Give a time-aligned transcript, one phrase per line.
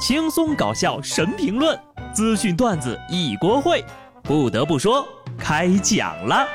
[0.00, 1.78] 轻松搞笑神评论，
[2.10, 3.84] 资讯段子一锅烩。
[4.22, 5.06] 不得不说，
[5.38, 6.48] 开讲了。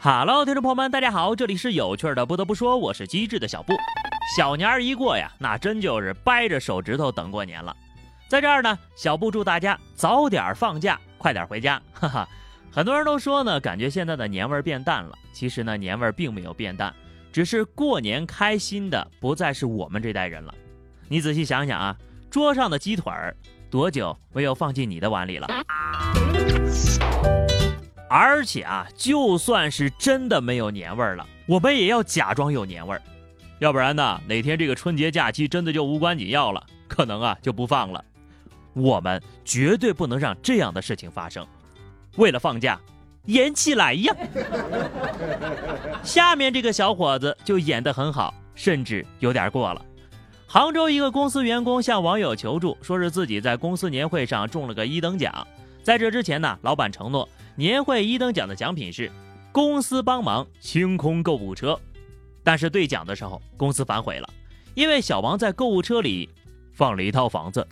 [0.00, 2.24] Hello，听众朋友们，大家好，这里是有趣的。
[2.24, 3.74] 不得不说，我是机智的小布。
[4.36, 7.76] 小年儿一过呀，那真就是掰着手指头等过年了。
[8.28, 11.82] 在这儿呢，小布祝大家早点放假，快点回家。
[11.92, 12.28] 哈哈，
[12.74, 15.12] 很多人都说呢，感觉现在的年味儿变淡了。
[15.30, 16.90] 其实呢，年味儿并没有变淡，
[17.30, 20.54] 只是过年开心的不再是我们这代人了。
[21.06, 21.94] 你仔细想想啊，
[22.30, 23.36] 桌上的鸡腿儿
[23.70, 25.48] 多久没有放进你的碗里了？
[28.08, 33.02] 而且啊，就算是真的没有年味儿了，我们也要假装有年味儿，
[33.58, 38.02] 要不然呢，哪天这个春节假期真的就无关紧要了，可能啊就不放了。
[38.72, 41.46] 我们绝对不能让这样的事情发生。
[42.16, 42.78] 为了放假，
[43.26, 44.14] 演起来呀！
[46.04, 49.84] 下面这个小伙子就演得很好，甚至有点过了。
[50.46, 55.46] 杭州一个公司员工向网友求助，说是自己在公司年会上中了个一等奖。
[55.82, 59.10] 在这之前呢，老板承诺年会一等奖的奖品是
[59.50, 61.78] 公司帮忙清空购物车，
[62.44, 64.28] 但是兑奖的时候公司反悔了，
[64.74, 66.28] 因为小王在购物车里
[66.74, 67.66] 放了一套房子。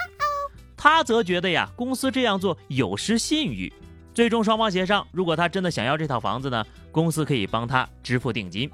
[0.77, 3.71] 他则觉得呀，公司这样做有失信誉。
[4.13, 8.71] 最终双方协商，如果他真的想要这套房子呢，公司可以帮他支付定金。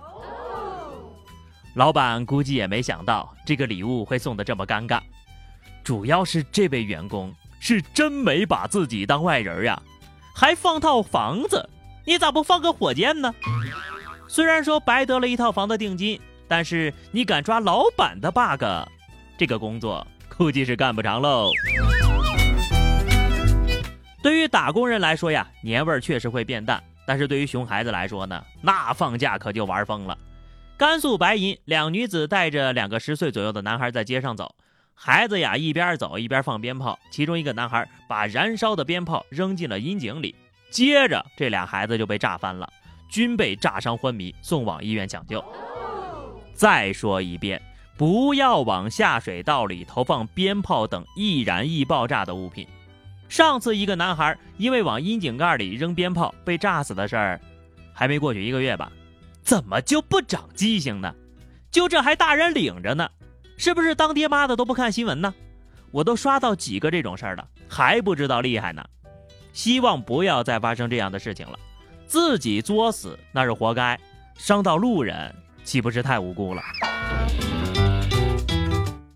[1.74, 5.00] 老板估计也没想到这个礼物会送的这么尴尬，
[5.84, 9.80] 主要是这位员工是真没把自己当外人呀，
[10.34, 11.68] 还放套房子，
[12.06, 13.34] 你咋不放个火箭呢？
[14.26, 18.64] 虽然说白得了一套房的定金，但是你敢抓老板的 bug，
[19.36, 20.04] 这个工作
[20.36, 21.50] 估计是干不长喽。
[24.26, 30.18] 对于打工人来说呀，年味儿确实会变淡；但是对于熊孩子来说呢，那放假可就玩疯了。
[30.76, 34.52] 甘肃白银两女子带着两个十岁左右的男孩在街上走，
[34.96, 40.34] 孩子呀一边走一边放鞭炮，其中一个男孩把燃烧的鞭炮扔进了阴井里，
[40.70, 42.68] 接着这俩孩子就被炸翻了，
[43.08, 45.40] 均被炸伤昏迷，送往医院抢救。
[46.52, 47.62] 再说一遍，
[47.96, 52.66] 不要往下水道里投放鞭炮等易燃易爆炸的物品。
[53.28, 57.40] 上次一个男孩因为往阴井盖里扔鞭炮被炸死的事儿，
[57.92, 58.90] 还没过去一个月吧？
[59.42, 61.14] 怎么就不长记性呢？
[61.70, 63.08] 就这还大人领着呢，
[63.56, 65.34] 是不是当爹妈的都不看新闻呢？
[65.90, 68.84] 我都刷到几个这种事儿了，还不知道厉害呢。
[69.52, 71.58] 希望不要再发生这样的事情了，
[72.06, 73.98] 自己作死那是活该，
[74.36, 76.62] 伤到路人岂不是太无辜了？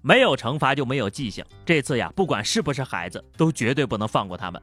[0.02, 1.44] 没有惩罚就没有记性。
[1.64, 4.60] 这次呀，不管是不是孩子，都绝对不能放过他们。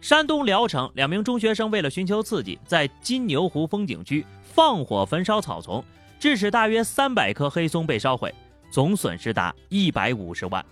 [0.00, 5.82] 山东聊城两名中学生为了寻求刺激，在金牛湖风景区放火焚烧草丛，
[6.18, 8.34] 致使大约三百棵黑松被烧毁，
[8.70, 10.64] 总损失达一百五十万。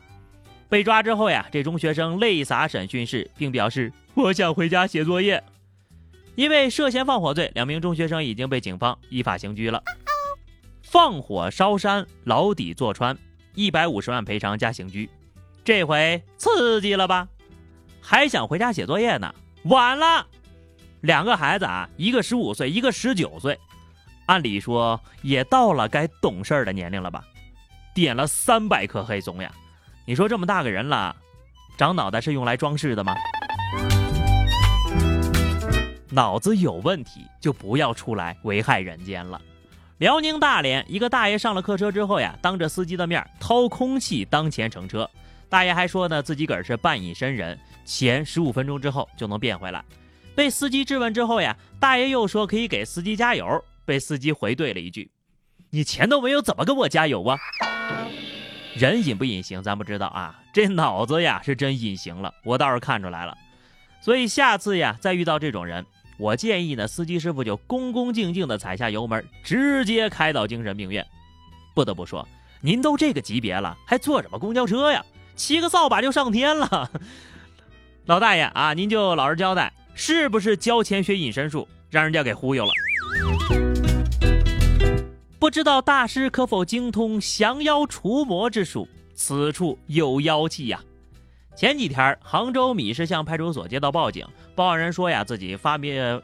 [0.68, 5.42] 被抓之后呀，这中学生泪洒审讯室，并表示：“我想回家写作业。”
[6.34, 9.82] 因为涉嫌放火罪，两名中学生已经被警方依法刑拘了。
[10.82, 13.16] 放火烧山，牢底坐穿。
[13.54, 15.08] 一百五十万赔偿加刑拘，
[15.64, 17.28] 这回刺激了吧？
[18.00, 19.34] 还想回家写作业呢？
[19.64, 20.26] 晚了。
[21.02, 23.58] 两个孩子啊，一个十五岁，一个十九岁，
[24.26, 27.24] 按理说也到了该懂事的年龄了吧？
[27.94, 29.52] 点了三百颗黑松呀！
[30.06, 31.14] 你说这么大个人了，
[31.76, 33.14] 长脑袋是用来装饰的吗？
[36.08, 39.41] 脑子有问题就不要出来危害人间了。
[40.02, 45.08] 辽宁大连一个大爷上了客车之后呀，当着司机的面掏空气当钱乘车。
[45.48, 49.84] 大爷还说呢，自己个儿是半隐身人，钱十五分钟之后就能变回来。
[50.34, 53.46] 被司机质问之后呀，大爷又说可以给司机加油。
[53.84, 55.08] 被司机回怼了一句
[55.70, 57.38] ：“你钱都没有，怎么跟我加油啊？”
[58.74, 60.36] 人隐不隐形，咱不知道啊。
[60.52, 63.38] 这脑子呀是真隐形了，我倒是看出来了。
[64.00, 65.86] 所以下次呀，再遇到这种人。
[66.22, 71.04] 我建议呢，司机师傅就恭恭敬敬地踩下油门，直接开到精神病院。
[71.74, 72.24] 不得不说，
[72.60, 75.04] 您都这个级别了，还坐什么公交车呀？
[75.34, 76.89] 骑个扫把就上天了。
[78.07, 82.71] 老大爷啊，您就老实交代，是不是交钱学隐身术，让人家给忽悠了？
[85.41, 88.86] 不知道大师可否精通降妖除魔之术？
[89.13, 90.80] 此处有妖气呀！
[91.54, 96.21] 前几天，杭州米市巷派出所接到报警，报案人说呀，自己发别，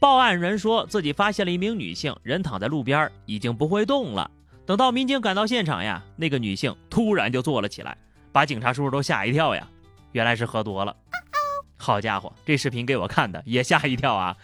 [0.00, 4.30] 报案人说自己发现了一名女性人躺在路边，已经不会动了。
[4.66, 7.96] 等到民警赶到现场呀，那个女性突然就坐了起来，
[8.32, 9.68] 把警察叔叔都吓一跳呀。
[10.12, 10.94] 原来是喝多了。
[11.76, 14.36] 好家伙，这视频给我看的也吓一跳啊！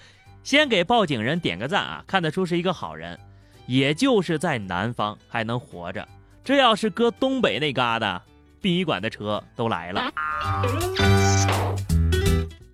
[0.42, 3.18] 先给报警人点个赞啊，看得出是一个好人。
[3.66, 6.06] 也就是在南方还能活着，
[6.42, 8.20] 这要是搁东北那旮瘩，
[8.60, 10.12] 殡仪馆的车都来了。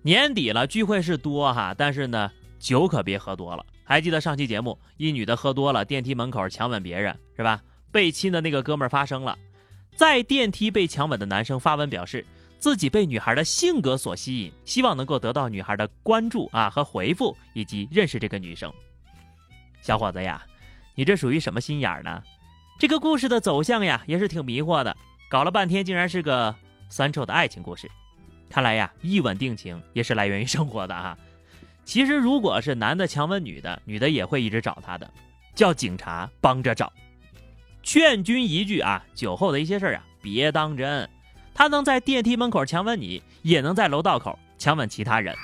[0.01, 3.65] 年底了，聚会是多哈，但是呢，酒可别喝多了。
[3.83, 7.61] 还记得上期节目，一女的喝多了，电梯门口强吻别人，是吧？
[7.91, 9.37] 被亲的那个哥们儿发声了，
[9.95, 12.25] 在电梯被强吻的男生发文表示，
[12.59, 18.71] 自己被女孩的性格所吸引，希望能够得到女孩的关注啊和回复，以及认识这个女生。
[19.81, 20.43] 小伙子呀。
[20.99, 22.23] 你这属于什么心眼儿呢？
[22.79, 24.97] 这个故事的走向呀，也是挺迷惑的。
[25.29, 26.55] 搞了半天，竟然是个
[26.89, 27.89] 酸臭的爱情故事。
[28.49, 31.17] 看来呀，一吻定情也是来源于生活的哈。
[31.83, 35.09] 其实，如果是男的强吻女的，女的也会一直找他的，
[35.53, 36.91] 叫警察帮着找。
[37.83, 41.09] 劝君一句啊，酒后的一些事儿啊，别当真。
[41.53, 45.35] 他能在电梯门口强吻你，也能在楼道口强吻其他人。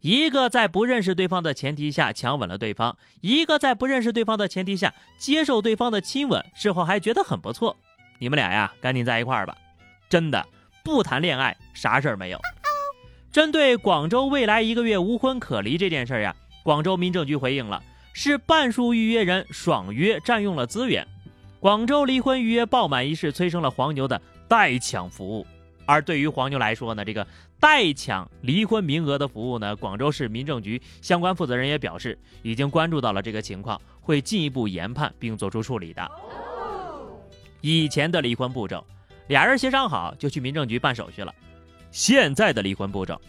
[0.00, 7.76] 一个在不认识对方的前提下强吻了对方，一个在不认识对方的前提下接受对方的亲吻，事后还觉得很不错。
[8.20, 9.56] 你们俩呀，赶紧在一块儿吧！
[10.08, 10.46] 真的，
[10.84, 12.38] 不谈恋爱啥事儿没有。
[13.32, 21.06] 针对广州未来一个月无婚可离这件事儿呀，广州民政局回应了，是半数预约人爽约占用了资源。
[21.60, 25.46] 广州离婚预约爆满一事催生了黄牛的代抢服务。
[25.84, 27.26] 而对于黄牛来说呢，这个
[27.60, 36.08] 代抢离婚名额的服务呢，广州市民政局相关负责人也表示，已经关注到了这个情况，会进一步研判并做出处理的。
[37.60, 38.84] 以前的离婚步骤，
[39.26, 41.34] 俩人协商好就去民政局办手续了。
[41.90, 43.20] 现在的离婚步骤，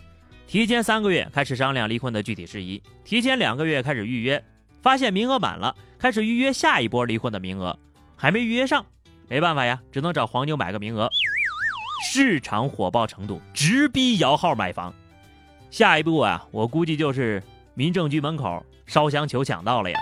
[0.45, 4.43] 提前三个月开始商量离婚的具体事宜，提前两个月开始预约，
[4.83, 7.75] 发现名额满了，开始预约下一波离婚的名额，
[8.15, 8.85] 还没预约上，
[9.27, 11.09] 没办法呀，只能找黄牛买个名额。
[12.01, 14.93] 市场火爆程度直逼摇号买房，
[15.69, 17.43] 下一步啊，我估计就是
[17.73, 19.99] 民政局门口烧香求抢到了呀。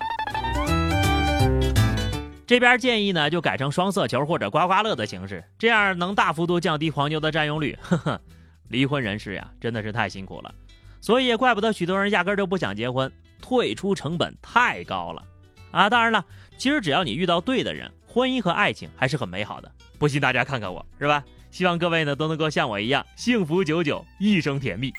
[2.46, 7.78] 这边建议呢，就改成双色球或者刮刮乐的形式，这样能大幅度降低黄牛的占用率。
[7.82, 8.22] 呵呵，
[8.70, 10.54] 离婚人士呀，真的是太辛苦了，
[11.02, 13.12] 所以也怪不得许多人压根就不想结婚，
[13.42, 15.24] 退出成本太高了
[15.72, 15.90] 啊。
[15.90, 16.24] 当然了，
[16.58, 19.70] 其实只要你遇到对的人，婚姻和爱情还是很美好的。
[19.98, 21.24] 不信大家看看我，是吧？
[21.50, 24.92] 希望各位呢都能够像我一样幸福久久，一生甜蜜。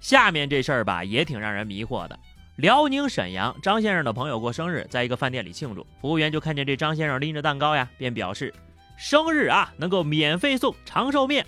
[0.00, 2.18] 下面这事儿吧也挺让人迷惑的。
[2.56, 8.54] 辽宁沈阳张先生的朋友过生日，在一个饭店里庆祝，服务员就看见这张先生拎着蛋糕呀，便表示
[8.96, 11.44] 生日啊能够免费送长寿面。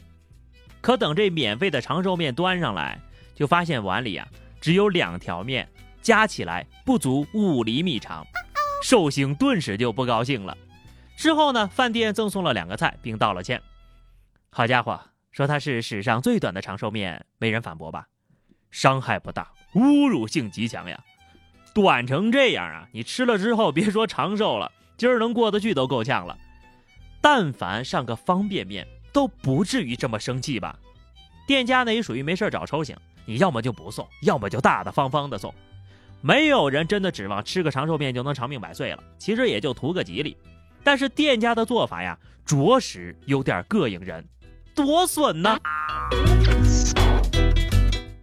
[0.80, 3.00] 可等这免费的长寿面端上来，
[3.34, 4.26] 就发现碗里啊
[4.60, 5.68] 只有两条面，
[6.02, 8.26] 加起来不足五厘米长，
[8.82, 10.56] 寿星顿时就不高兴了。
[11.16, 13.60] 之后呢，饭店赠送了两个菜，并道了歉。
[14.50, 15.00] 好家伙，
[15.32, 18.06] 说它是史上最短的长寿面，没人反驳吧？
[18.70, 21.02] 伤害不大，侮辱性极强呀！
[21.74, 26.36] 短成这样啊，你吃了之后别说长寿了，今儿能过得去都够呛了。
[27.20, 30.78] 但凡上个方便面，都不至于这么生气吧？
[31.46, 35.52] 店家呢也属于没事找抽型，你要么就不送，要么就大大方方的送。
[36.20, 40.36] 没有人真的指望吃个长寿面就能长命百岁了，其实也就图个吉利。
[40.86, 44.24] 但是店家的做法呀，着实有点膈应人，
[44.72, 45.58] 多损呢！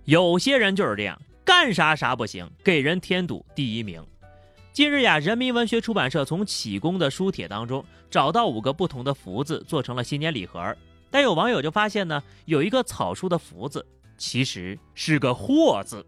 [0.06, 4.02] 有些人就是这样，干啥啥不行，给人添堵第一名。
[4.72, 10.74] 近日呀，人民文学出版社从启功的书帖当中找到五个不同的福字，做成了新年礼盒。
[11.12, 13.86] 但有网友就发现呢，有一个草书的福字，
[14.18, 16.06] 其实是个祸字。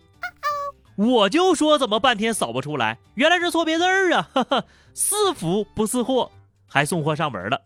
[0.95, 4.29] 我就说怎么半天扫不出来，原来是错别字儿啊！
[4.33, 6.31] 哈哈，是福不是祸。
[6.75, 7.61] 还送货上门了，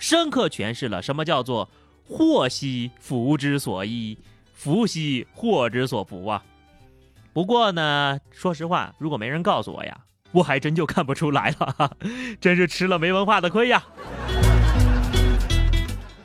[0.00, 1.70] 深刻诠释了什么叫做
[2.04, 4.18] “祸兮福之所依，
[4.54, 6.42] 福兮祸之所伏”啊！
[7.32, 9.96] 不过呢，说实话，如果没人告诉我呀，
[10.32, 11.92] 我还真就看不出来了，
[12.42, 13.84] 真是吃了没文化的亏呀！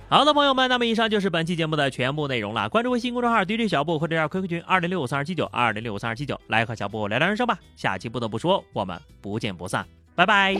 [0.10, 2.68] 好的，朋友们，那么以上就是本期节目的全部内容了。
[2.70, 7.60] 关注微信公众号 DJ 小布或者加 QQ 群二零六五三二七九二零六五三二七九，来和小布聊聊人生吧。
[7.76, 10.56] 下期不得不说，我们不见不散，拜拜。